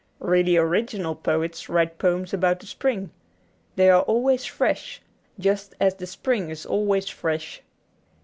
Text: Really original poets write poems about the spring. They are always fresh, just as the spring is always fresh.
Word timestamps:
Really 0.17 0.57
original 0.57 1.13
poets 1.13 1.69
write 1.69 1.99
poems 1.99 2.33
about 2.33 2.59
the 2.59 2.65
spring. 2.65 3.11
They 3.75 3.87
are 3.91 4.01
always 4.01 4.43
fresh, 4.45 4.99
just 5.39 5.75
as 5.79 5.93
the 5.93 6.07
spring 6.07 6.49
is 6.49 6.65
always 6.65 7.07
fresh. 7.07 7.61